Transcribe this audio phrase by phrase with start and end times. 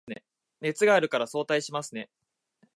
[0.61, 2.09] 熱があるから早退しますね